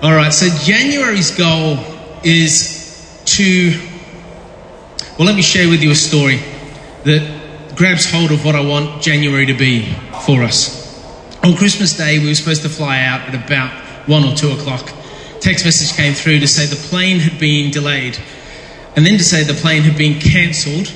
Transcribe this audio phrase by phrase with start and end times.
[0.00, 1.76] All right, so January's goal
[2.22, 3.72] is to.
[5.18, 6.36] Well, let me share with you a story
[7.02, 9.92] that grabs hold of what I want January to be
[10.24, 11.04] for us.
[11.42, 13.72] On Christmas Day, we were supposed to fly out at about
[14.08, 14.88] 1 or 2 o'clock.
[15.40, 18.16] Text message came through to say the plane had been delayed,
[18.94, 20.92] and then to say the plane had been cancelled,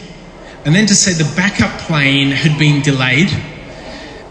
[0.64, 3.30] and then to say the backup plane had been delayed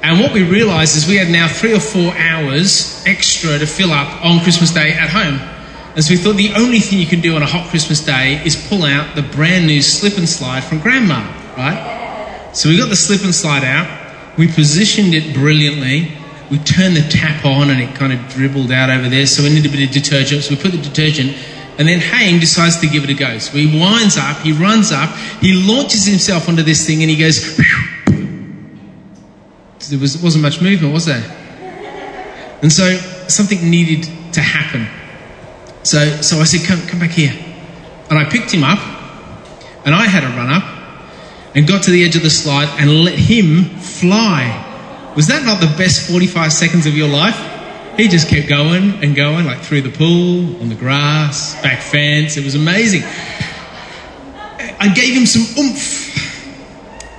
[0.04, 3.92] and what we realised is we had now three or four hours extra to fill
[3.92, 5.40] up on Christmas Day at home.
[5.96, 8.42] And so we thought the only thing you can do on a hot Christmas day
[8.46, 11.20] is pull out the brand new slip and slide from Grandma,
[11.58, 12.50] right?
[12.54, 16.18] So we got the slip and slide out, we positioned it brilliantly,
[16.50, 19.50] we turned the tap on and it kind of dribbled out over there, so we
[19.50, 21.36] needed a bit of detergent, so we put the detergent
[21.78, 23.38] and then Haim decides to give it a go.
[23.40, 27.18] So he winds up, he runs up, he launches himself onto this thing and he
[27.18, 27.60] goes,
[29.92, 31.22] there was, wasn't much movement, was there?
[32.62, 32.96] And so
[33.28, 34.88] something needed to happen.
[35.84, 37.34] So, so I said, come, come back here.
[38.10, 38.80] And I picked him up,
[39.86, 40.64] and I had a run up,
[41.54, 44.68] and got to the edge of the slide and let him fly.
[45.16, 47.38] Was that not the best 45 seconds of your life?
[47.98, 52.38] He just kept going and going, like through the pool, on the grass, back fence.
[52.38, 53.04] It was amazing.
[54.80, 56.01] I gave him some oomph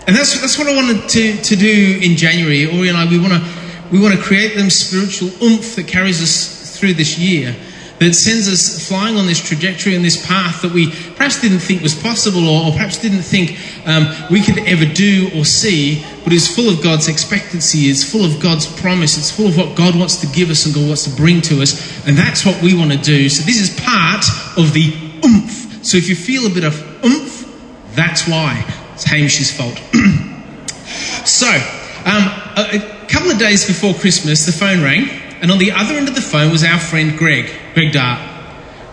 [0.07, 2.67] and that's, that's what I wanted to, to do in January.
[2.67, 6.23] Ori and I, we want to we want to create them spiritual oomph that carries
[6.23, 7.55] us through this year,
[7.99, 11.83] that sends us flying on this trajectory and this path that we perhaps didn't think
[11.83, 16.33] was possible or, or perhaps didn't think um, we could ever do or see, but
[16.33, 19.95] is full of God's expectancy, is full of God's promise, it's full of what God
[19.95, 22.07] wants to give us and God wants to bring to us.
[22.07, 23.29] And that's what we want to do.
[23.29, 24.25] So this is part
[24.57, 24.91] of the
[25.23, 25.85] oomph.
[25.85, 27.47] So if you feel a bit of oomph,
[27.95, 28.65] that's why.
[28.95, 29.77] It's Hamish's fault.
[31.27, 31.49] so,
[32.05, 35.09] um, a, a, couple of days before Christmas, the phone rang,
[35.41, 38.21] and on the other end of the phone was our friend Greg, Greg Dart.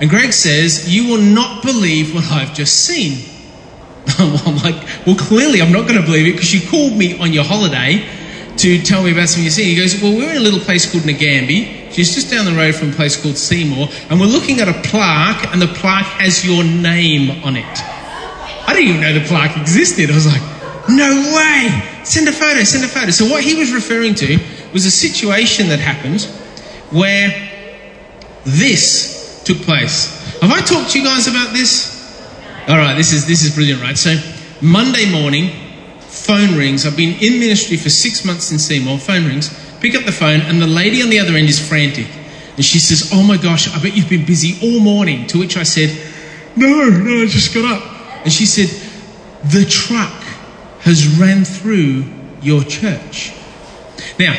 [0.01, 3.25] And Greg says, You will not believe what I've just seen.
[4.17, 7.33] I'm like, Well, clearly I'm not going to believe it because you called me on
[7.33, 8.07] your holiday
[8.57, 9.67] to tell me about something you've seen.
[9.67, 11.91] He goes, Well, we're in a little place called Nagambie.
[11.91, 14.89] She's just down the road from a place called Seymour, and we're looking at a
[14.89, 17.98] plaque, and the plaque has your name on it.
[18.69, 20.11] I didn't even know the plaque existed.
[20.11, 20.43] I was like,
[20.89, 22.03] no way!
[22.03, 23.09] Send a photo, send a photo.
[23.09, 24.37] So, what he was referring to
[24.73, 26.21] was a situation that happened
[26.91, 27.31] where
[28.45, 30.37] this took place.
[30.41, 31.97] Have I talked to you guys about this?
[32.67, 33.97] All right, this is, this is brilliant, right?
[33.97, 34.15] So,
[34.61, 35.49] Monday morning,
[36.01, 36.85] phone rings.
[36.85, 38.99] I've been in ministry for six months in Seymour.
[38.99, 39.49] Phone rings.
[39.79, 42.07] Pick up the phone, and the lady on the other end is frantic.
[42.55, 45.25] And she says, Oh my gosh, I bet you've been busy all morning.
[45.27, 45.89] To which I said,
[46.55, 47.98] No, no, I just got up.
[48.29, 48.69] And she said,
[49.49, 50.21] The truck
[50.81, 52.05] has ran through
[52.43, 53.33] your church.
[54.19, 54.37] Now,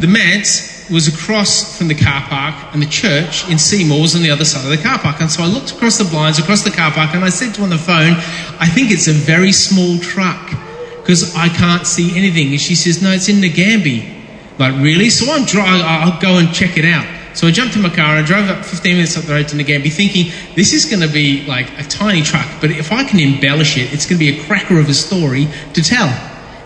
[0.00, 4.22] the manse was across from the car park, and the church in Seymour was on
[4.22, 5.20] the other side of the car park.
[5.20, 7.60] And so I looked across the blinds, across the car park, and I said to
[7.60, 8.14] her on the phone,
[8.58, 10.50] I think it's a very small truck
[10.96, 12.48] because I can't see anything.
[12.48, 14.12] And she says, No, it's in Nagambie.
[14.58, 15.08] Like, really?
[15.08, 17.06] So I'm dry, I'll go and check it out.
[17.40, 19.48] So I jumped in my car and I drove up 15 minutes up the road
[19.48, 23.02] to Nagambie thinking this is going to be like a tiny truck, but if I
[23.02, 26.08] can embellish it, it's going to be a cracker of a story to tell.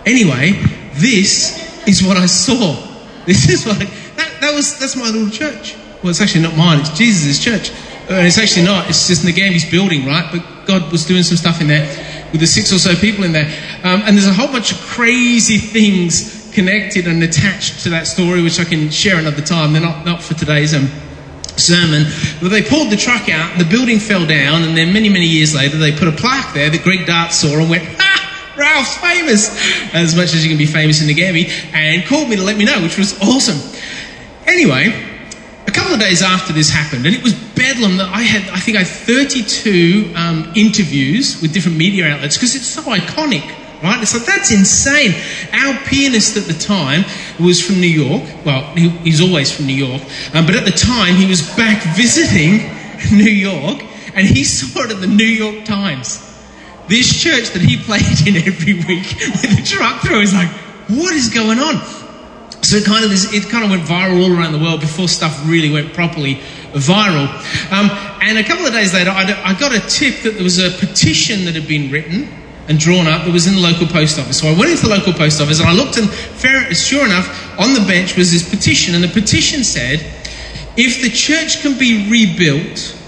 [0.05, 0.59] Anyway,
[0.95, 2.75] this is what I saw.
[3.25, 5.77] This is what I, that, that was that's my little church.
[6.03, 6.81] Well, it's actually not mine.
[6.81, 8.91] It's Jesus' church, uh, and it's actually not.
[8.91, 10.29] It's just Nagambie's building, right?
[10.31, 11.87] But God was doing some stuff in there
[12.33, 13.47] with the six or so people in there,
[13.83, 18.43] um, and there's a whole bunch of crazy things connected and attached to that story,
[18.43, 19.73] which I can share another time.
[19.73, 20.89] They're not, not for today's um,
[21.59, 22.05] sermon.
[22.41, 25.55] But they pulled the truck out, the building fell down, and then many, many years
[25.55, 28.21] later, they put a plaque there that Greg Dart saw and went, ah!
[28.57, 29.51] Ralph's famous,
[29.93, 32.57] as much as you can be famous in the Nagambie, and called me to let
[32.57, 33.59] me know, which was awesome.
[34.47, 34.95] Anyway,
[35.67, 38.61] a couple of days after this happened, and it was bedlam that I had, I
[38.61, 44.03] think I had 32 um, interviews with different media outlets because it's so iconic right?
[44.03, 45.15] It's like, that's insane.
[45.53, 47.05] Our pianist at the time
[47.39, 48.25] was from New York.
[48.45, 50.03] Well, he, he's always from New York.
[50.33, 52.59] Um, but at the time, he was back visiting
[53.13, 53.85] New York
[54.15, 56.19] and he saw it in the New York Times.
[56.89, 59.07] This church that he played in every week
[59.43, 60.21] with a truck through.
[60.21, 60.51] He's like,
[60.89, 61.83] what is going on?
[62.63, 65.47] So it kind of it kind of went viral all around the world before stuff
[65.47, 66.37] really went properly
[66.73, 67.29] viral.
[67.71, 67.91] Um,
[68.23, 71.45] and a couple of days later, I got a tip that there was a petition
[71.45, 72.27] that had been written
[72.69, 74.41] and drawn up that was in the local post office.
[74.41, 77.59] So I went into the local post office and I looked, and fair, sure enough,
[77.59, 80.01] on the bench was this petition, and the petition said,
[80.77, 82.99] If the church can be rebuilt,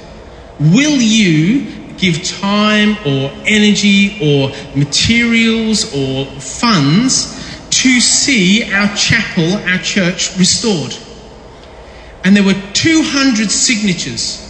[0.58, 7.34] will you give time or energy or materials or funds
[7.70, 10.96] to see our chapel, our church restored?
[12.26, 14.42] and there were 200 signatures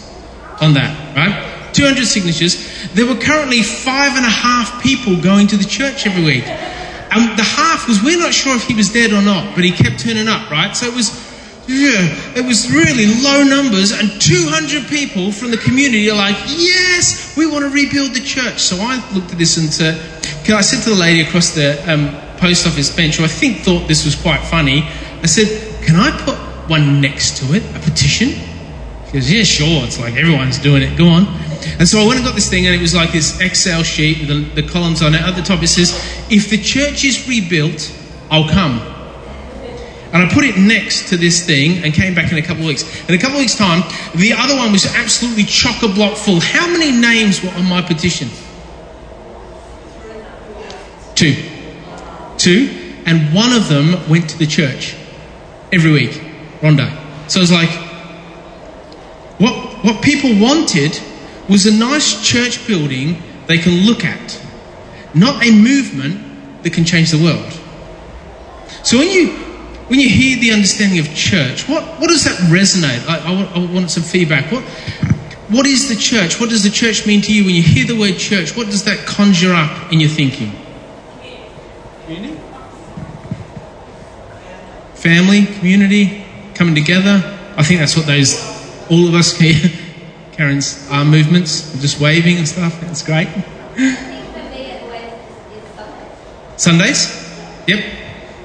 [0.63, 1.56] on that, right?
[1.77, 2.57] 200 signatures.
[2.95, 6.45] There were currently five and a half people going to the church every week.
[6.47, 9.71] And the half was, we're not sure if he was dead or not, but he
[9.71, 10.75] kept turning up, right?
[10.75, 11.13] So it was,
[11.69, 17.37] yeah, it was really low numbers, and 200 people from the community are like, yes,
[17.37, 18.61] we want to rebuild the church.
[18.61, 20.01] So I looked at this and said,
[20.45, 23.59] Can I said to the lady across the um, post office bench, who I think
[23.59, 24.83] thought this was quite funny,
[25.23, 25.49] I said,
[25.83, 26.37] can I put
[26.69, 28.31] one next to it, a petition?
[29.07, 29.85] She goes, yeah, sure.
[29.85, 30.97] It's like everyone's doing it.
[30.99, 31.27] Go on.
[31.79, 34.21] And so I went and got this thing, and it was like this Excel sheet
[34.21, 35.21] with the, the columns on it.
[35.21, 35.93] At the top, it says,
[36.31, 37.93] if the church is rebuilt,
[38.31, 38.81] I'll come.
[40.13, 42.69] And I put it next to this thing and came back in a couple of
[42.69, 42.85] weeks.
[43.09, 43.83] In a couple of weeks' time,
[44.15, 46.41] the other one was absolutely chock a block full.
[46.41, 48.29] How many names were on my petition?
[51.15, 51.35] Two.
[52.39, 53.03] Two.
[53.05, 54.97] And one of them went to the church
[55.73, 56.23] every week,
[56.63, 56.89] Rondo.
[57.29, 57.71] So it was like,
[59.39, 60.99] what, what people wanted
[61.49, 64.41] was a nice church building they can look at,
[65.15, 67.53] not a movement that can change the world.
[68.83, 69.47] So when you
[69.89, 73.07] when you hear the understanding of church, what, what does that resonate?
[73.09, 74.51] I, I, want, I want some feedback.
[74.51, 74.65] What,
[75.49, 76.41] what is the church?
[76.41, 78.57] What does the church mean to you when you hear the word church?
[78.57, 80.51] What does that conjure up in your thinking?
[82.03, 82.41] Community?
[84.95, 87.23] Family, community, coming together.
[87.57, 88.35] I think that's what those,
[88.91, 89.71] all of us here,
[90.37, 92.79] Karen's arm movements, just waving and stuff.
[92.83, 93.29] That's great.
[96.59, 97.09] Sundays?
[97.67, 97.85] Yep.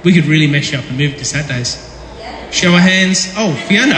[0.04, 1.90] We could really mesh you up and move to Saturdays.
[2.52, 3.34] Show our hands.
[3.38, 3.94] Oh, Fiona.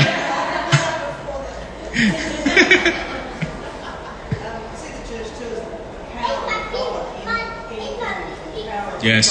[9.04, 9.30] yes.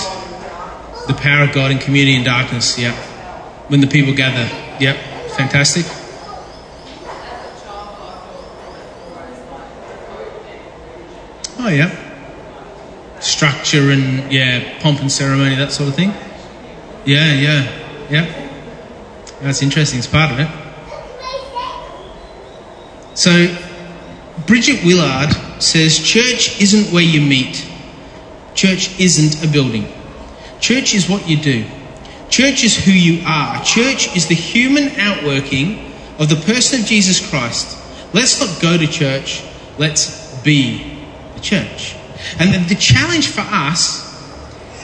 [1.06, 2.78] The power of God in community in darkness.
[2.78, 2.94] Yep.
[3.68, 4.48] When the people gather.
[4.80, 4.96] Yep.
[5.36, 6.01] Fantastic.
[11.72, 13.20] Yeah.
[13.20, 16.10] Structure and, yeah, pomp and ceremony, that sort of thing.
[17.04, 18.48] Yeah, yeah, yeah.
[19.40, 19.98] That's interesting.
[19.98, 20.48] It's part of it.
[23.14, 23.56] So,
[24.46, 25.32] Bridget Willard
[25.62, 27.68] says church isn't where you meet,
[28.54, 29.86] church isn't a building.
[30.60, 31.64] Church is what you do.
[32.30, 33.62] Church is who you are.
[33.62, 37.76] Church is the human outworking of the person of Jesus Christ.
[38.14, 39.42] Let's not go to church,
[39.78, 40.91] let's be
[41.42, 41.96] church.
[42.38, 44.10] And the, the challenge for us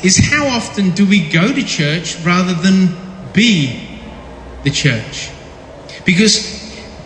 [0.05, 2.97] is how often do we go to church rather than
[3.33, 3.89] be
[4.65, 5.31] the church?
[6.05, 6.59] Because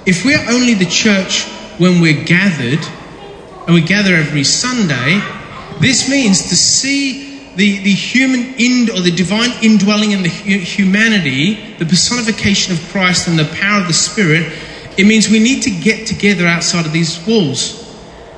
[0.07, 1.45] if we're only the church
[1.79, 2.85] when we're gathered,
[3.67, 5.21] and we gather every Sunday,
[5.81, 11.75] this means to see the, the human ind or the divine indwelling in the humanity,
[11.79, 14.53] the personification of Christ and the power of the Spirit,
[14.99, 17.82] it means we need to get together outside of these walls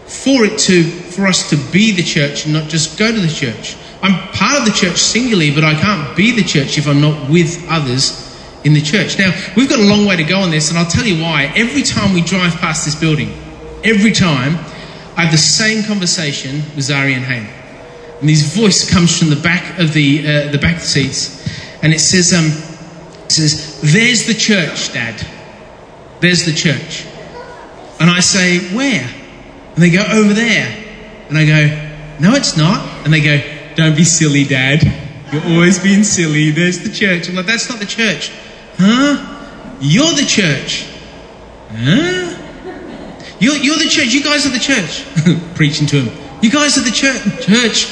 [0.06, 3.32] for it to for us to be the church and not just go to the
[3.32, 3.76] church.
[4.02, 7.30] I'm part of the church singularly, but I can't be the church if I'm not
[7.30, 8.20] with others
[8.64, 9.18] in the church.
[9.18, 11.52] Now, we've got a long way to go on this, and I'll tell you why.
[11.56, 13.32] Every time we drive past this building,
[13.82, 14.56] every time,
[15.16, 17.48] I have the same conversation with Zari and Hayne.
[18.20, 21.46] And his voice comes from the back of the, uh, the back seats,
[21.82, 22.46] and it says, um,
[23.24, 25.26] it says, There's the church, Dad.
[26.20, 27.06] There's the church.
[28.00, 29.08] And I say, Where?
[29.74, 30.84] And they go, Over there.
[31.28, 33.04] And I go, No, it's not.
[33.04, 33.40] And they go,
[33.74, 34.82] Don't be silly, Dad.
[35.32, 36.50] You're always being silly.
[36.50, 37.28] There's the church.
[37.28, 38.30] I'm like, That's not the church.
[38.76, 39.76] Huh?
[39.80, 40.86] You're the church.
[41.70, 42.40] Huh?
[43.40, 44.14] You're, you're the church.
[44.14, 45.04] You guys are the church.
[45.54, 46.40] Preaching to him.
[46.40, 47.22] You guys are the church.
[47.44, 47.86] Church.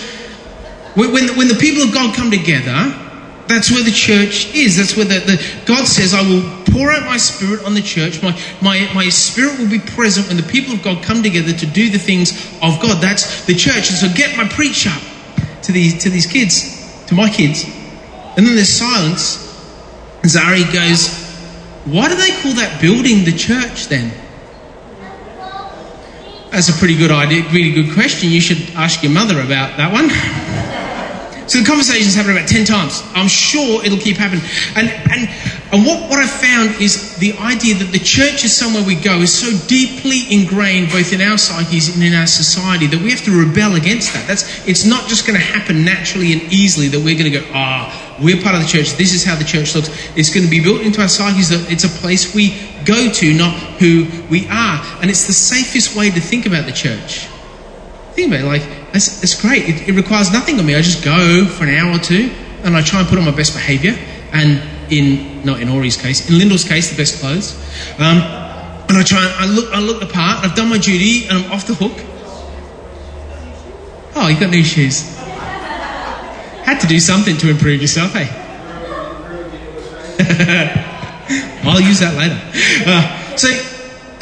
[0.95, 2.71] When, when, when the people of God come together,
[3.53, 4.79] that's where the church is.
[4.79, 6.43] That's where the, the, God says, I will
[6.73, 8.23] pour out my spirit on the church.
[8.23, 8.33] My,
[8.63, 11.91] my, my spirit will be present when the people of God come together to do
[11.91, 12.33] the things
[12.63, 13.03] of God.
[13.03, 13.91] That's the church.
[13.91, 15.03] And so get my preach up
[15.63, 17.65] to these, to these kids, to my kids.
[18.37, 19.37] And then there's silence.
[20.23, 21.13] Zari goes,
[21.85, 24.13] Why do they call that building the church then?
[26.51, 28.31] That's a pretty good idea, really good question.
[28.31, 30.09] You should ask your mother about that one.
[31.47, 33.03] So the conversation's happened about 10 times.
[33.15, 34.45] I'm sure it'll keep happening.
[34.77, 35.29] And, and,
[35.73, 39.19] and what, what I've found is the idea that the church is somewhere we go
[39.21, 43.25] is so deeply ingrained both in our psyches and in our society that we have
[43.25, 44.27] to rebel against that.
[44.29, 47.47] That's, it's not just going to happen naturally and easily that we're going to go,
[47.53, 48.93] ah, oh, we're part of the church.
[48.93, 49.89] This is how the church looks.
[50.17, 53.35] It's going to be built into our psyches that it's a place we go to,
[53.35, 54.79] not who we are.
[55.01, 57.27] And it's the safest way to think about the church.
[58.15, 59.69] Think about it, like, it's, it's great.
[59.69, 60.75] It, it, requires nothing of me.
[60.75, 62.31] I just go for an hour or two
[62.63, 63.97] and I try and put on my best behavior
[64.33, 67.55] and in not in Ori's case, in Lyndall's case, the best clothes.
[67.99, 68.19] Um,
[68.89, 70.45] and I try and I look, I look the part.
[70.45, 71.93] I've done my duty, and I'm off the hook.
[74.15, 75.17] Oh, you got new shoes.
[75.17, 78.29] Had to do something to improve yourself, hey?
[81.65, 82.39] I'll use that later.
[82.87, 83.49] Uh, so,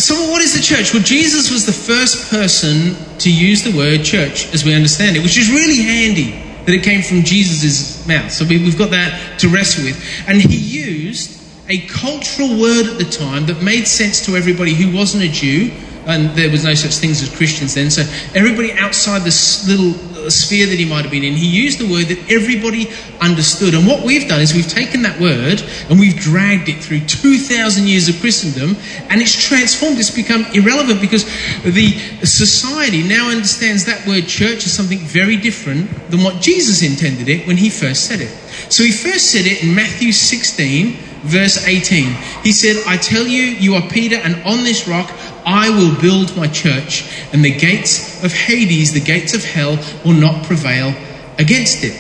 [0.01, 0.95] so what is the church?
[0.95, 5.23] Well, Jesus was the first person to use the word church as we understand it,
[5.23, 6.31] which is really handy
[6.65, 8.31] that it came from Jesus' mouth.
[8.33, 10.25] So we, we've got that to wrestle with.
[10.27, 14.97] And he used a cultural word at the time that made sense to everybody who
[14.97, 15.71] wasn't a Jew,
[16.07, 17.91] and there was no such things as Christians then.
[17.91, 18.03] So
[18.35, 19.93] everybody outside this little
[20.31, 22.89] sphere that he might have been in, he used the word that everybody
[23.21, 23.75] understood.
[23.75, 27.87] And what we've done is we've taken that word and we've dragged it through 2,000
[27.87, 28.77] years of Christendom
[29.09, 29.99] and it's transformed.
[29.99, 31.25] It's become irrelevant because
[31.63, 31.91] the
[32.25, 37.47] society now understands that word church as something very different than what Jesus intended it
[37.47, 38.31] when he first said it.
[38.71, 42.13] So he first said it in Matthew 16, verse 18.
[42.43, 45.11] He said, I tell you, you are Peter, and on this rock
[45.47, 50.19] I will build my church, and the gates of Hades, the gates of hell, will
[50.21, 50.95] not prevail
[51.39, 51.99] against it.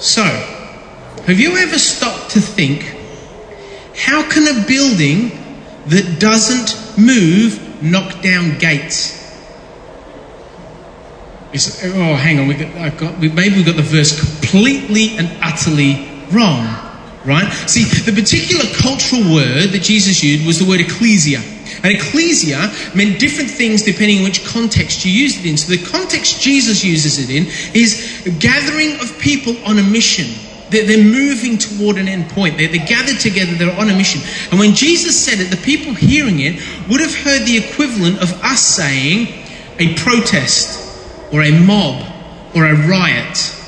[0.00, 0.24] So,
[1.26, 2.82] have you ever stopped to think,
[3.96, 5.30] how can a building
[5.86, 9.20] that doesn't move knock down gates?
[11.52, 16.11] It's, oh, hang on, we got, got, maybe we've got the verse completely and utterly
[16.32, 16.92] wrong
[17.24, 17.50] right?
[17.68, 21.40] See, the particular cultural word that Jesus used was the word ecclesia.
[21.82, 25.56] And ecclesia meant different things depending on which context you used it in.
[25.56, 30.26] So the context Jesus uses it in is a gathering of people on a mission.
[30.70, 32.56] They're, they're moving toward an end point.
[32.58, 34.22] They're, they're gathered together, they're on a mission.
[34.50, 38.32] And when Jesus said it, the people hearing it would have heard the equivalent of
[38.42, 39.28] us saying
[39.78, 40.78] a protest
[41.32, 42.04] or a mob
[42.54, 43.58] or a riot.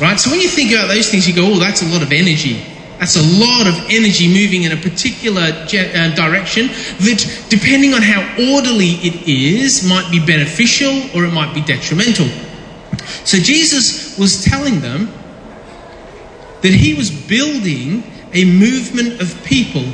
[0.00, 0.18] Right?
[0.18, 2.64] So when you think about those things, you go, oh, that's a lot of energy.
[2.98, 8.20] That's a lot of energy moving in a particular uh, direction that, depending on how
[8.54, 12.28] orderly it is, might be beneficial or it might be detrimental.
[13.24, 15.12] So Jesus was telling them
[16.62, 18.02] that he was building
[18.32, 19.84] a movement of people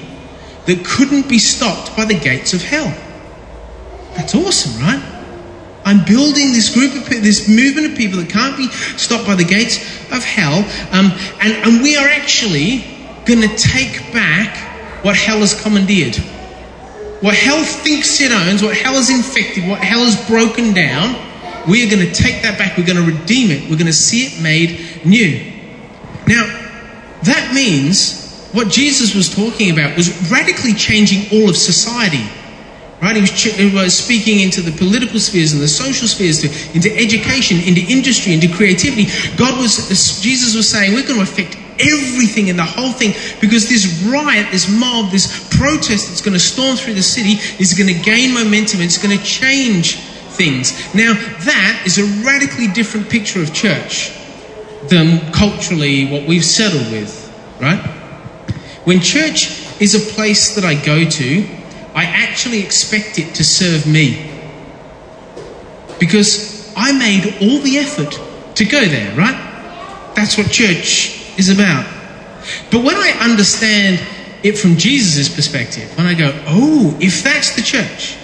[0.66, 2.92] that couldn't be stopped by the gates of hell.
[4.16, 5.15] That's awesome, right?
[5.86, 9.36] I'm building this group of people, this movement of people that can't be stopped by
[9.36, 9.78] the gates
[10.12, 10.58] of hell,
[10.92, 12.84] um, and, and we are actually
[13.24, 16.16] going to take back what hell has commandeered.
[17.22, 21.16] What hell thinks it owns, what hell has infected, what hell has broken down,
[21.66, 22.78] we are going to take that back.
[22.78, 23.62] We're going to redeem it.
[23.68, 25.52] We're going to see it made new.
[26.28, 26.46] Now,
[27.24, 32.24] that means what Jesus was talking about was radically changing all of society.
[33.02, 33.14] Right?
[33.14, 36.90] He was, he was speaking into the political spheres and the social spheres, to, into
[36.96, 39.06] education, into industry, into creativity.
[39.36, 43.68] God was, Jesus was saying, we're going to affect everything in the whole thing because
[43.68, 45.26] this riot, this mob, this
[45.58, 48.80] protest that's going to storm through the city is going to gain momentum.
[48.80, 49.96] It's going to change
[50.36, 50.72] things.
[50.94, 54.12] Now, that is a radically different picture of church
[54.88, 57.12] than culturally what we've settled with,
[57.60, 57.80] right?
[58.84, 59.50] When church
[59.80, 61.55] is a place that I go to,
[61.96, 64.30] I actually expect it to serve me.
[65.98, 68.20] Because I made all the effort
[68.56, 70.12] to go there, right?
[70.14, 71.86] That's what church is about.
[72.70, 73.98] But when I understand
[74.42, 78.18] it from Jesus' perspective, when I go, oh, if that's the church,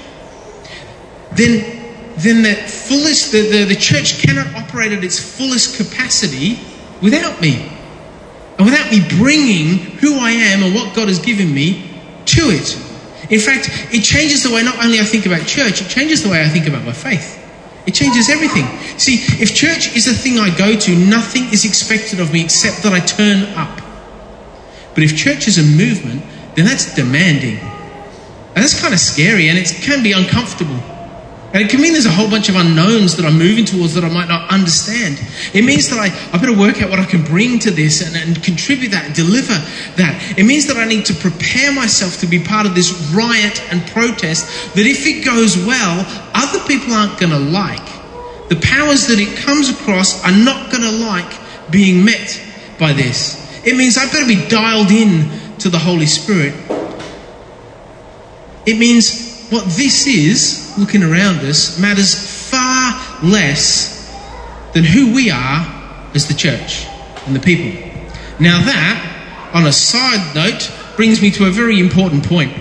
[1.32, 1.80] then
[2.18, 6.58] then the fullest the, the, the church cannot operate at its fullest capacity
[7.00, 7.72] without me.
[8.58, 11.90] And without me bringing who I am and what God has given me
[12.26, 12.91] to it.
[13.32, 16.28] In fact, it changes the way not only I think about church, it changes the
[16.28, 17.38] way I think about my faith.
[17.86, 18.66] It changes everything.
[18.98, 22.82] See, if church is a thing I go to, nothing is expected of me except
[22.82, 23.80] that I turn up.
[24.94, 26.22] But if church is a movement,
[26.54, 27.56] then that's demanding.
[27.56, 30.78] And that's kind of scary and it can be uncomfortable.
[31.52, 34.04] And it can mean there's a whole bunch of unknowns that I'm moving towards that
[34.04, 35.20] I might not understand.
[35.52, 38.16] It means that I, I better work out what I can bring to this and,
[38.16, 39.52] and contribute that and deliver
[40.00, 40.34] that.
[40.38, 43.86] It means that I need to prepare myself to be part of this riot and
[43.88, 47.84] protest that if it goes well, other people aren't going to like.
[48.48, 52.40] The powers that it comes across are not going to like being met
[52.78, 53.36] by this.
[53.66, 56.54] It means I better be dialed in to the Holy Spirit.
[58.64, 64.10] It means what this is, looking around us, matters far less
[64.72, 66.86] than who we are as the church
[67.26, 67.70] and the people.
[68.40, 72.52] Now, that, on a side note, brings me to a very important point.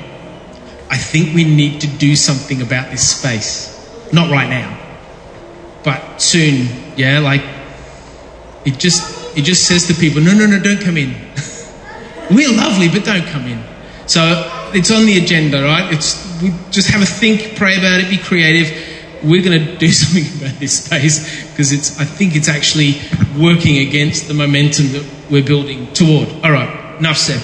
[0.89, 3.69] I think we need to do something about this space.
[4.12, 4.77] Not right now,
[5.86, 6.67] but soon,
[6.98, 7.43] yeah, like
[8.65, 11.15] it just it just says to people, no, no, no, don't come in.
[12.29, 13.63] We're lovely, but don't come in.
[14.07, 15.94] So it's on the agenda, right?
[15.94, 18.90] It's we just have a think, pray about it, be creative.
[19.24, 22.00] We're going to do something about this space because it's.
[22.00, 23.01] I think it's actually
[23.38, 26.30] working against the momentum that we're building toward.
[26.44, 27.42] All right, enough said.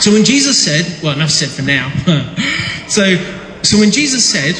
[0.00, 1.90] So when Jesus said, well, enough said for now.
[2.88, 3.16] so,
[3.62, 4.54] so when Jesus said,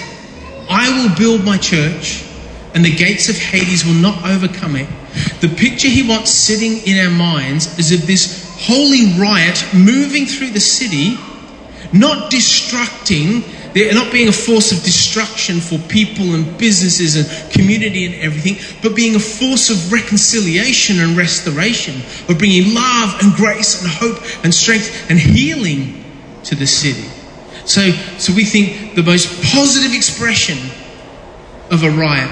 [0.68, 2.26] "I will build my church."
[2.74, 4.88] and the gates of Hades will not overcome it.
[5.40, 10.50] The picture he wants sitting in our minds is of this holy riot moving through
[10.50, 11.16] the city,
[11.92, 13.42] not destructing,
[13.94, 18.94] not being a force of destruction for people and businesses and community and everything, but
[18.94, 21.96] being a force of reconciliation and restoration,
[22.28, 26.04] of bringing love and grace and hope and strength and healing
[26.44, 27.08] to the city.
[27.64, 30.58] So, so we think the most positive expression
[31.70, 32.30] of a riot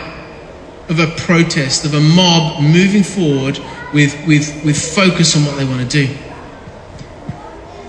[0.88, 3.58] of a protest, of a mob moving forward
[3.92, 6.14] with, with, with focus on what they want to do.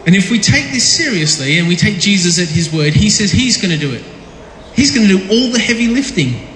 [0.09, 3.31] And if we take this seriously and we take Jesus at his word, he says
[3.31, 4.03] he's going to do it.
[4.73, 6.47] He's going to do all the heavy lifting.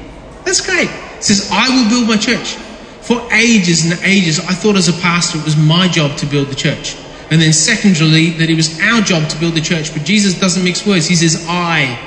[0.43, 0.89] That's great.
[0.89, 2.55] He says, I will build my church.
[3.03, 6.47] For ages and ages, I thought as a pastor it was my job to build
[6.47, 6.97] the church.
[7.29, 9.93] And then, secondly, that it was our job to build the church.
[9.93, 11.05] But Jesus doesn't mix words.
[11.05, 11.99] He says, I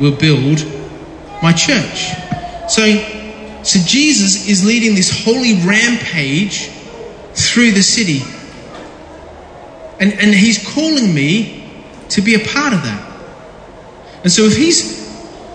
[0.00, 0.64] will build
[1.40, 2.08] my church.
[2.68, 6.66] So, so Jesus is leading this holy rampage
[7.34, 8.22] through the city.
[10.00, 11.70] And, and he's calling me
[12.10, 13.04] to be a part of that.
[14.22, 14.98] And so if he's,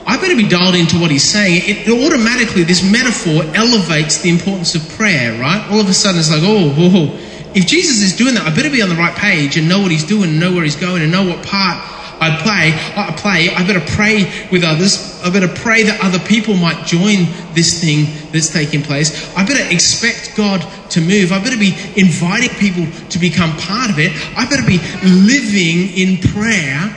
[0.05, 1.61] I better be dialed into what he's saying.
[1.65, 5.65] It, automatically, this metaphor elevates the importance of prayer, right?
[5.71, 8.53] All of a sudden, it's like, oh, oh, oh, if Jesus is doing that, I
[8.53, 10.75] better be on the right page and know what he's doing and know where he's
[10.75, 15.21] going and know what part I play, I play, I better pray with others.
[15.21, 19.11] I better pray that other people might join this thing that's taking place.
[19.35, 20.61] I better expect God
[20.91, 21.33] to move.
[21.33, 24.13] I better be inviting people to become part of it.
[24.37, 26.95] I better be living in prayer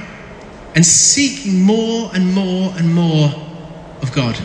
[0.76, 3.34] and seeking more and more and more
[4.02, 4.38] of God.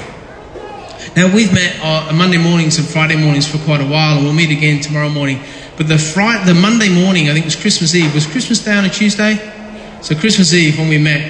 [1.16, 4.34] Now, we've met uh, Monday mornings and Friday mornings for quite a while, and we'll
[4.34, 5.44] meet again tomorrow morning.
[5.78, 8.14] But the Friday, the Monday morning, I think it was Christmas Eve.
[8.16, 9.61] Was Christmas Day on a Tuesday?
[10.02, 11.22] So, Christmas Eve, when we met,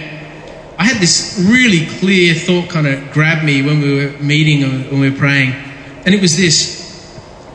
[0.80, 4.90] I had this really clear thought kind of grab me when we were meeting and
[4.90, 5.52] when we were praying.
[6.06, 6.82] And it was this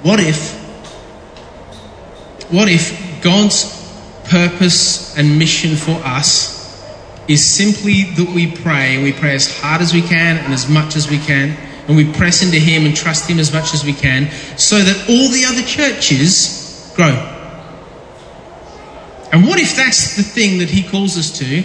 [0.02, 0.52] what if,
[2.52, 3.64] what if God's
[4.28, 6.54] purpose and mission for us
[7.28, 10.68] is simply that we pray and we pray as hard as we can and as
[10.68, 11.56] much as we can
[11.88, 15.08] and we press into Him and trust Him as much as we can so that
[15.08, 17.35] all the other churches grow.
[19.46, 21.62] And what if that's the thing that he calls us to?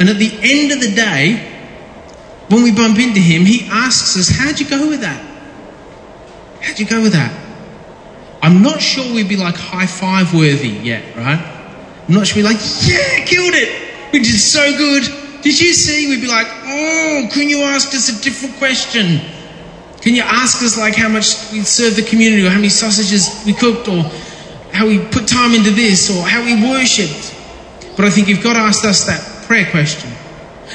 [0.00, 1.36] And at the end of the day,
[2.48, 5.22] when we bump into him, he asks us, How'd you go with that?
[6.62, 7.30] How'd you go with that?
[8.40, 11.38] I'm not sure we'd be like high five worthy yet, right?
[12.08, 14.10] I'm not sure we'd be like, Yeah, killed it.
[14.10, 15.02] We did so good.
[15.42, 16.08] Did you see?
[16.08, 19.20] We'd be like, Oh, can you ask us a different question?
[20.00, 23.44] Can you ask us like how much we served the community or how many sausages
[23.44, 24.10] we cooked or
[24.74, 27.34] how we put time into this or how we worshipped.
[27.96, 30.10] But I think if God asked us that prayer question,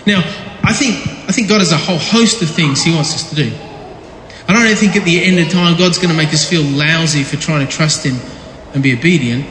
[0.08, 0.20] now
[0.64, 0.96] I think
[1.28, 3.54] I think God has a whole host of things He wants us to do.
[4.48, 7.24] I don't think at the end of time God's going to make us feel lousy
[7.24, 8.18] for trying to trust Him
[8.74, 9.46] and be obedient.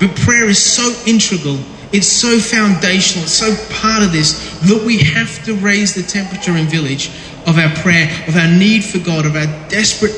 [0.00, 1.58] But prayer is so integral,
[1.92, 6.56] it's so foundational, it's so part of this that we have to raise the temperature
[6.56, 7.08] in village
[7.46, 10.12] of our prayer, of our need for God, of our desperate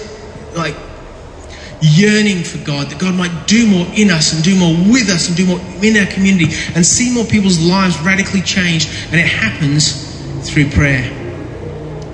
[0.56, 0.74] like
[1.82, 5.28] yearning for God, that God might do more in us and do more with us
[5.28, 8.88] and do more in our community and see more people's lives radically changed.
[9.10, 10.06] And it happens
[10.48, 11.08] through prayer.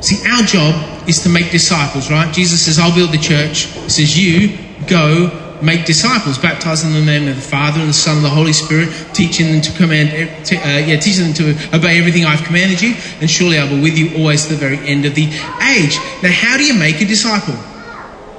[0.02, 2.32] See, our job is to make disciples, right?
[2.32, 3.66] Jesus says, I'll build the church.
[3.66, 7.88] He says, You go make disciples, baptizing them in the name of the Father and
[7.88, 11.76] the Son and the Holy Spirit, teaching them to command, uh, yeah, teaching them to
[11.76, 14.58] obey everything I've commanded you, and surely I will be with you always to the
[14.58, 15.26] very end of the
[15.62, 15.96] age.
[16.22, 17.54] Now, how do you make a disciple?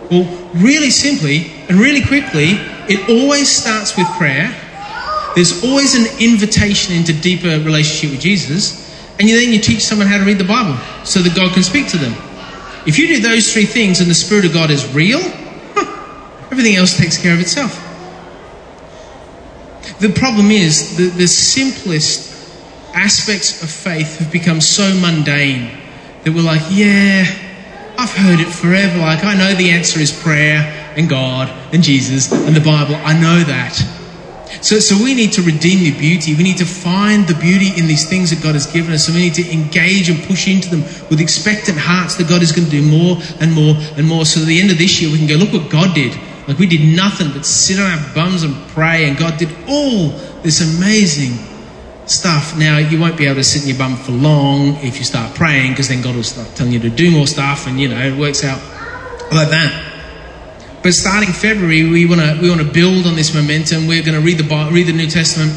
[0.09, 2.51] Well, really simply and really quickly,
[2.87, 4.55] it always starts with prayer.
[5.35, 8.87] There's always an invitation into deeper relationship with Jesus.
[9.19, 11.89] And then you teach someone how to read the Bible so that God can speak
[11.89, 12.13] to them.
[12.85, 15.19] If you do those three things and the Spirit of God is real,
[16.51, 17.83] everything else takes care of itself.
[19.99, 22.27] The problem is that the simplest
[22.93, 25.77] aspects of faith have become so mundane
[26.23, 27.25] that we're like, yeah,
[27.97, 28.99] I've heard it forever.
[28.99, 32.95] Like, I know the answer is prayer and God and Jesus and the Bible.
[32.95, 33.73] I know that.
[34.61, 36.35] So, so we need to redeem the beauty.
[36.35, 39.07] We need to find the beauty in these things that God has given us.
[39.07, 42.51] And we need to engage and push into them with expectant hearts that God is
[42.51, 44.25] going to do more and more and more.
[44.25, 46.15] So at the end of this year, we can go, look what God did.
[46.47, 50.09] Like we did nothing but sit on our bums and pray, and God did all
[50.43, 51.33] this amazing
[52.09, 52.57] stuff.
[52.57, 55.35] Now, you won't be able to sit in your bum for long if you start
[55.35, 57.99] praying, because then God will start telling you to do more stuff, and you know,
[57.99, 58.59] it works out
[59.31, 59.83] like that.
[60.83, 63.87] But starting February, we want to we want to build on this momentum.
[63.87, 65.51] We're going to read the Bible, read the New Testament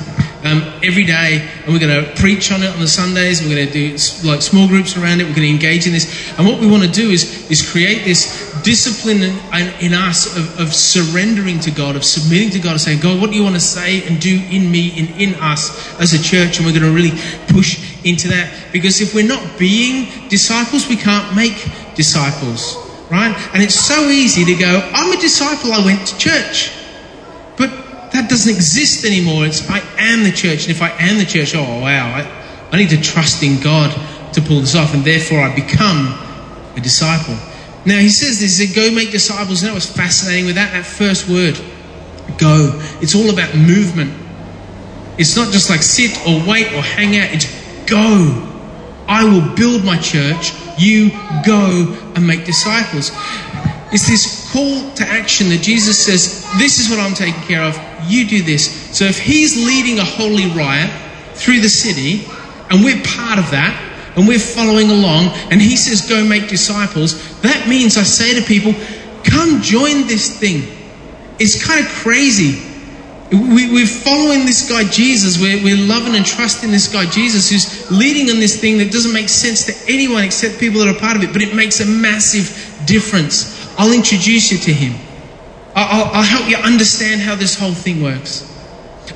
[0.44, 3.42] um, every day, and we're going to preach on it on the Sundays.
[3.42, 3.90] We're going to do
[4.26, 5.24] like small groups around it.
[5.24, 8.04] We're going to engage in this, and what we want to do is is create
[8.04, 9.22] this discipline
[9.80, 13.30] in, us of, of surrendering to God, of submitting to God, of saying, God, what
[13.30, 16.58] do you want to say and do in me and in us as a church?
[16.58, 17.16] And we're going to really
[17.48, 21.54] push into that because if we're not being disciples, we can't make
[21.94, 22.76] disciples
[23.10, 23.34] right?
[23.52, 26.72] And it's so easy to go, I'm a disciple, I went to church.
[27.56, 27.70] But
[28.12, 29.44] that doesn't exist anymore.
[29.44, 30.62] It's I am the church.
[30.62, 33.90] And if I am the church, oh wow, I, I need to trust in God
[34.34, 36.16] to pull this off, and therefore I become
[36.76, 37.34] a disciple.
[37.86, 39.62] Now he says this, he said, go make disciples.
[39.62, 40.72] You know what's fascinating with that?
[40.72, 41.58] That first word,
[42.38, 42.78] go.
[43.00, 44.12] It's all about movement.
[45.18, 47.46] It's not just like sit or wait or hang out, it's
[47.86, 48.46] go.
[49.08, 51.10] I will build my church you
[51.44, 53.10] go and make disciples.
[53.92, 57.78] It's this call to action that Jesus says, This is what I'm taking care of,
[58.06, 58.96] you do this.
[58.96, 60.90] So if he's leading a holy riot
[61.34, 62.26] through the city,
[62.70, 63.74] and we're part of that,
[64.16, 68.46] and we're following along, and he says, Go make disciples, that means I say to
[68.46, 68.74] people,
[69.24, 70.76] Come join this thing.
[71.38, 72.70] It's kind of crazy
[73.32, 75.40] we, are following this guy Jesus.
[75.40, 79.12] We're, we're loving and trusting this guy Jesus who's leading on this thing that doesn't
[79.12, 81.86] make sense to anyone except people that are part of it, but it makes a
[81.86, 82.48] massive
[82.86, 83.56] difference.
[83.78, 84.98] I'll introduce you to him.
[85.76, 88.49] I'll, I'll help you understand how this whole thing works.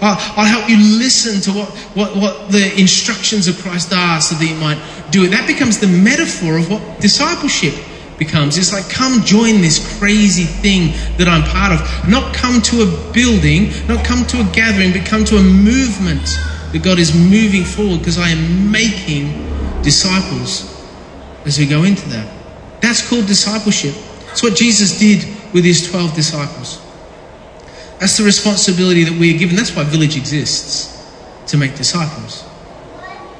[0.00, 4.46] I'll, help you listen to what, what, what the instructions of Christ are so that
[4.46, 4.80] you might
[5.10, 5.28] do it.
[5.28, 7.74] That becomes the metaphor of what discipleship
[8.18, 8.58] becomes.
[8.58, 12.08] It's like, come join this crazy thing that I'm part of.
[12.08, 16.26] Not come to a building, not come to a gathering, but come to a movement
[16.72, 19.30] that God is moving forward because I am making
[19.82, 20.70] disciples
[21.44, 22.28] as we go into that.
[22.80, 23.94] That's called discipleship.
[24.30, 26.83] It's what Jesus did with his 12 disciples.
[27.98, 29.56] That's the responsibility that we are given.
[29.56, 30.90] That's why Village exists
[31.46, 32.44] to make disciples.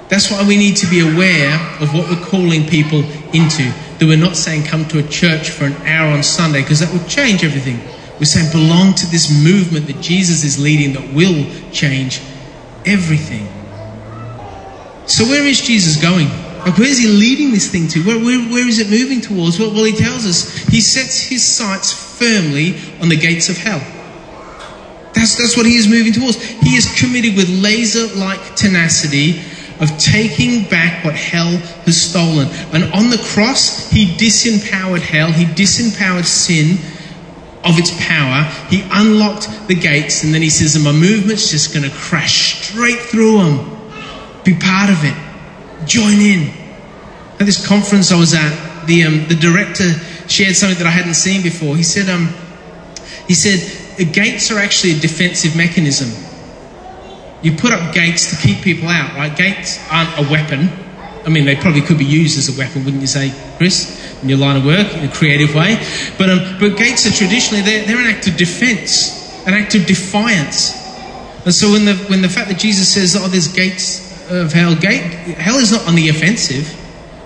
[0.09, 4.17] That's why we need to be aware of what we're calling people into that we're
[4.17, 7.43] not saying come to a church for an hour on Sunday because that would change
[7.43, 7.81] everything.
[8.19, 12.21] We're saying belong to this movement that Jesus is leading that will change
[12.85, 13.49] everything.
[15.07, 16.29] So, where is Jesus going?
[16.64, 18.03] Like, where is he leading this thing to?
[18.05, 19.59] Where, where, where is it moving towards?
[19.59, 23.83] Well, well, he tells us he sets his sights firmly on the gates of hell.
[25.14, 26.42] That's, that's what he is moving towards.
[26.42, 29.40] He is committed with laser like tenacity
[29.81, 32.48] of taking back what hell has stolen.
[32.72, 36.79] And on the cross, he disempowered hell, he disempowered sin
[37.64, 38.44] of its power.
[38.68, 43.00] He unlocked the gates, and then he says, my movement's just going to crash straight
[43.00, 43.70] through them.
[44.44, 45.16] Be part of it.
[45.87, 46.53] Join in.
[47.40, 49.92] At this conference I was at, the, um, the director
[50.29, 51.77] shared something that I hadn't seen before.
[51.77, 52.29] He said, um,
[53.27, 56.11] he said, gates are actually a defensive mechanism.
[57.42, 59.37] You put up gates to keep people out, right?
[59.37, 60.70] Gates aren't a weapon.
[61.26, 64.28] I mean, they probably could be used as a weapon, wouldn't you say, Chris, in
[64.28, 65.76] your line of work, in a creative way?
[66.18, 69.87] But, um, but gates are traditionally, they're, they're an act of defense, an act of
[69.87, 70.72] defiance.
[71.44, 74.74] And so when the, when the fact that Jesus says, oh, there's gates of hell,
[74.74, 75.02] gate,
[75.37, 76.80] hell is not on the offensive.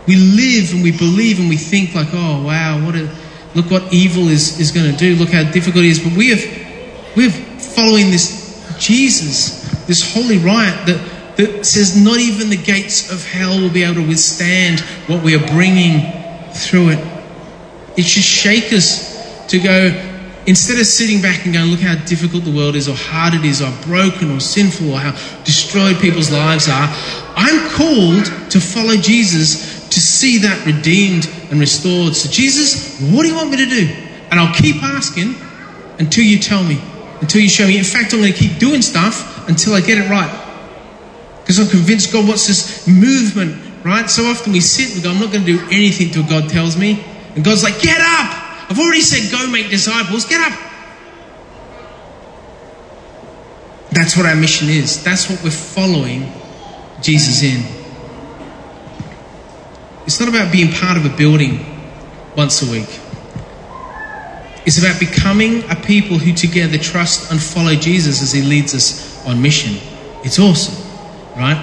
[0.07, 3.15] We live and we believe and we think like, oh, wow, what a,
[3.55, 5.15] look what evil is, is going to do.
[5.17, 6.01] Look how difficult it is.
[6.01, 6.43] But we have,
[7.19, 8.47] we're following this
[8.79, 13.83] Jesus this holy riot that, that says not even the gates of hell will be
[13.83, 16.99] able to withstand what we are bringing through it.
[17.97, 19.87] It should shake us to go,
[20.47, 23.45] instead of sitting back and going, look how difficult the world is, or hard it
[23.47, 26.87] is, or broken, or sinful, or how destroyed people's lives are,
[27.35, 32.15] I'm called to follow Jesus to see that redeemed and restored.
[32.15, 33.89] So, Jesus, what do you want me to do?
[34.31, 35.35] And I'll keep asking
[35.99, 36.79] until you tell me,
[37.21, 37.79] until you show me.
[37.79, 40.45] In fact, I'm going to keep doing stuff until I get it right.
[41.41, 44.09] Because I'm convinced God wants this movement, right?
[44.09, 46.77] So often we sit and go, I'm not going to do anything till God tells
[46.77, 47.05] me.
[47.35, 48.71] And God's like, get up!
[48.71, 50.59] I've already said go make disciples, get up!
[53.91, 55.03] That's what our mission is.
[55.03, 56.31] That's what we're following
[57.01, 57.65] Jesus in.
[60.05, 61.65] It's not about being part of a building
[62.37, 63.01] once a week.
[64.69, 69.27] It's about becoming a people who together trust and follow Jesus as he leads us
[69.27, 69.81] on mission.
[70.27, 70.77] It's awesome,
[71.39, 71.57] right?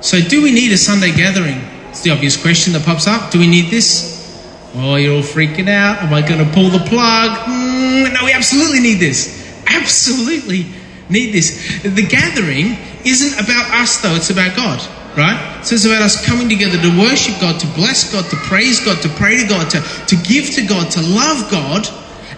[0.00, 1.60] So, do we need a Sunday gathering?
[1.90, 3.30] It's the obvious question that pops up.
[3.30, 4.74] Do we need this?
[4.74, 6.02] Oh, you're all freaking out.
[6.02, 7.38] Am I going to pull the plug?
[7.46, 9.62] Mm, no, we absolutely need this.
[9.68, 10.66] Absolutely
[11.08, 11.80] need this.
[11.84, 14.80] The gathering isn't about us, though, it's about God,
[15.16, 15.62] right?
[15.62, 19.00] So it's about us coming together to worship God, to bless God, to praise God,
[19.02, 21.86] to pray to God, to, to give to God, to love God.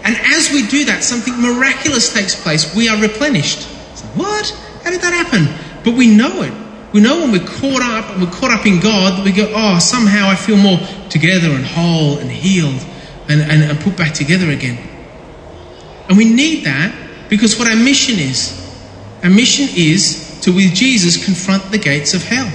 [0.03, 2.75] And as we do that, something miraculous takes place.
[2.75, 3.67] We are replenished.
[3.95, 4.49] Like, what?
[4.83, 5.47] How did that happen?
[5.83, 6.53] But we know it.
[6.91, 9.51] We know when we're caught up and we're caught up in God that we go,
[9.55, 10.77] oh, somehow I feel more
[11.09, 12.85] together and whole and healed
[13.29, 14.77] and, and, and put back together again.
[16.07, 16.93] And we need that
[17.29, 18.59] because what our mission is.
[19.23, 22.51] Our mission is to, with Jesus, confront the gates of hell.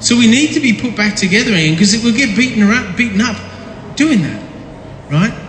[0.00, 3.20] So we need to be put back together again because we'll get beaten up, beaten
[3.20, 3.36] up
[3.96, 4.42] doing that,
[5.10, 5.43] right?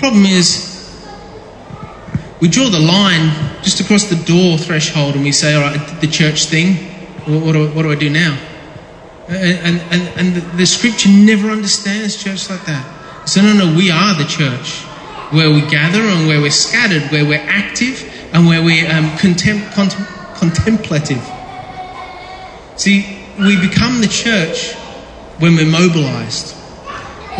[0.00, 0.66] Problem is
[2.40, 6.06] we draw the line just across the door threshold and we say, all right, the
[6.06, 6.76] church thing.
[7.26, 8.38] What, what, do, I, what do I do now?
[9.28, 13.28] And, and, and the, the scripture never understands church like that.
[13.28, 14.84] So, no, no, we are the church
[15.32, 19.68] where we gather and where we're scattered, where we're active and where we're um, contem-
[19.74, 21.30] contem- contemplative.
[22.76, 24.76] See, we become the church
[25.40, 26.56] when we're mobilized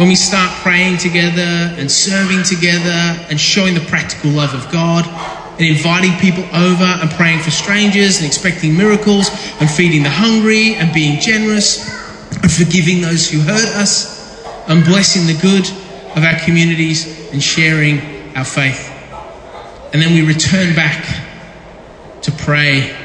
[0.01, 5.05] when we start praying together and serving together and showing the practical love of God
[5.61, 9.29] and inviting people over and praying for strangers and expecting miracles
[9.61, 11.87] and feeding the hungry and being generous
[12.43, 15.69] and forgiving those who hurt us and blessing the good
[16.17, 18.01] of our communities and sharing
[18.35, 18.89] our faith.
[19.93, 21.05] And then we return back
[22.23, 22.97] to pray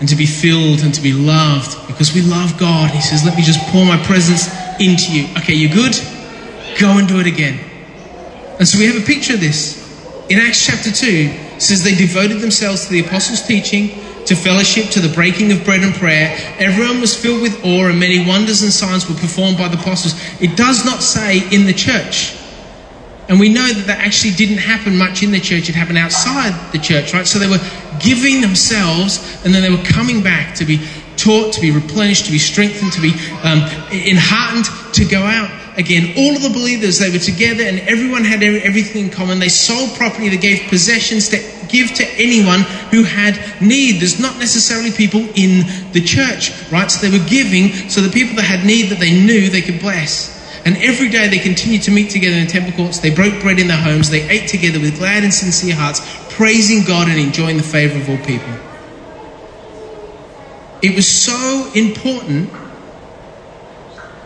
[0.00, 2.90] and to be filled and to be loved because we love God.
[2.90, 4.48] He says, Let me just pour my presence
[4.80, 5.28] into you.
[5.38, 5.94] Okay, you're good?
[6.78, 7.60] Go and do it again.
[8.58, 9.80] And so we have a picture of this.
[10.28, 11.06] In Acts chapter 2,
[11.56, 13.88] it says they devoted themselves to the apostles' teaching,
[14.26, 16.36] to fellowship, to the breaking of bread and prayer.
[16.58, 20.14] Everyone was filled with awe, and many wonders and signs were performed by the apostles.
[20.40, 22.36] It does not say in the church.
[23.28, 26.72] And we know that that actually didn't happen much in the church, it happened outside
[26.72, 27.26] the church, right?
[27.26, 27.60] So they were
[28.00, 30.86] giving themselves and then they were coming back to be
[31.22, 33.12] taught, to be replenished, to be strengthened, to be
[33.46, 36.14] um, enheartened, to go out again.
[36.18, 39.38] All of the believers, they were together and everyone had everything in common.
[39.38, 44.00] They sold property, they gave possessions to give to anyone who had need.
[44.00, 46.90] There's not necessarily people in the church, right?
[46.90, 49.80] So they were giving so the people that had need that they knew they could
[49.80, 50.40] bless.
[50.64, 52.98] And every day they continued to meet together in the temple courts.
[52.98, 54.10] They broke bread in their homes.
[54.10, 56.00] They ate together with glad and sincere hearts,
[56.34, 58.71] praising God and enjoying the favor of all people.
[60.82, 62.50] It was so important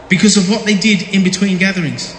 [0.08, 2.14] because of what they did in between gatherings.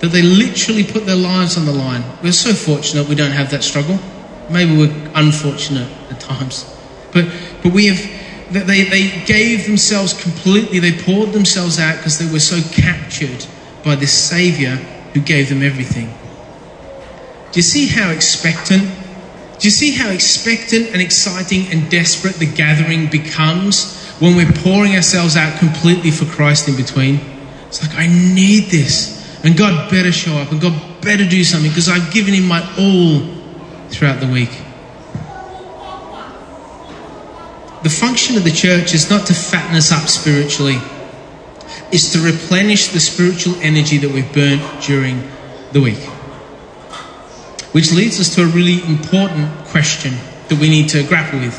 [0.00, 2.02] That they literally put their lives on the line.
[2.22, 4.00] We're so fortunate we don't have that struggle.
[4.50, 6.64] Maybe we're unfortunate at times.
[7.12, 8.00] But, but we have,
[8.52, 13.46] they, they gave themselves completely, they poured themselves out because they were so captured
[13.84, 14.76] by this Saviour
[15.14, 16.12] who gave them everything.
[17.52, 18.90] Do you see how expectant?
[19.62, 24.96] Do you see how expectant and exciting and desperate the gathering becomes when we're pouring
[24.96, 27.20] ourselves out completely for Christ in between.
[27.68, 29.22] It's like, I need this.
[29.44, 32.60] And God better show up and God better do something because I've given Him my
[32.76, 33.20] all
[33.90, 34.50] throughout the week.
[37.84, 40.78] The function of the church is not to fatten us up spiritually,
[41.92, 45.22] it's to replenish the spiritual energy that we've burnt during
[45.70, 46.10] the week.
[47.72, 50.14] Which leads us to a really important question
[50.48, 51.58] that we need to grapple with.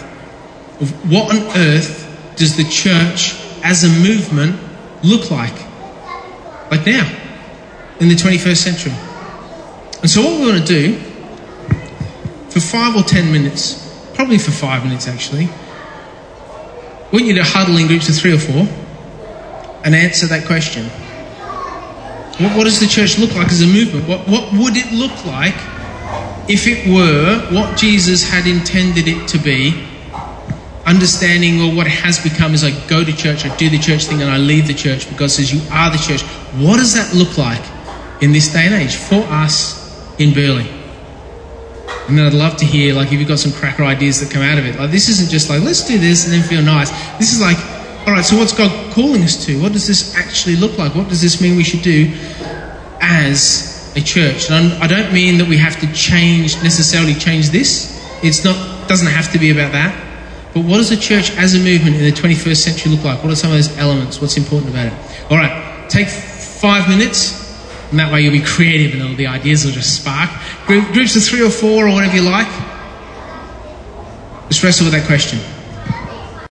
[0.79, 2.03] Of what on earth
[2.35, 4.59] does the church as a movement
[5.03, 5.55] look like?
[6.69, 7.11] Like now,
[7.99, 8.93] in the 21st century.
[10.01, 10.95] And so, what we want to do
[12.49, 17.77] for five or ten minutes, probably for five minutes actually, I want you to huddle
[17.77, 18.67] in groups of three or four
[19.83, 20.85] and answer that question.
[22.43, 24.07] What, what does the church look like as a movement?
[24.07, 25.55] What, what would it look like
[26.47, 29.87] if it were what Jesus had intended it to be
[30.85, 34.05] understanding or what it has become is I go to church, I do the church
[34.05, 36.21] thing, and I leave the church because says you are the church.
[36.55, 37.63] What does that look like
[38.21, 39.79] in this day and age for us
[40.19, 40.69] in Burleigh?
[42.09, 44.41] And then I'd love to hear, like, if you've got some cracker ideas that come
[44.41, 44.77] out of it.
[44.77, 46.89] Like, this isn't just like, let's do this and then feel nice.
[47.17, 47.57] This is like,
[48.05, 49.61] all right, so what's God calling us to?
[49.61, 50.93] What does this actually look like?
[50.95, 52.13] What does this mean we should do
[52.99, 54.49] as a church?
[54.49, 58.01] And I don't mean that we have to change, necessarily change this.
[58.23, 59.99] It's not, doesn't have to be about that.
[60.53, 63.23] But what does a church as a movement in the 21st century look like?
[63.23, 64.21] What are some of those elements?
[64.21, 64.93] What's important about it?
[65.31, 67.41] All right, take five minutes.
[67.89, 70.29] And that way you'll be creative and all the ideas will just spark.
[70.65, 72.47] Group, groups of three or four or whatever you like.
[74.47, 75.39] Just wrestle with that question.